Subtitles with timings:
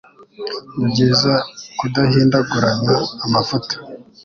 [0.75, 1.31] Ni byiza
[1.77, 3.75] kudahindaguranya amavuta